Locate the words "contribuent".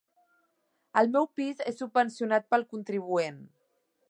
2.75-3.43